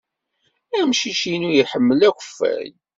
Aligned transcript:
Amcic-inu 0.79 1.49
iḥemmel 1.55 2.01
akeffay. 2.09 2.69